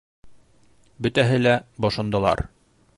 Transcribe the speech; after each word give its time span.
Бөтәһе 1.07 1.37
лә 1.43 1.55
бошондолар. 1.87 2.47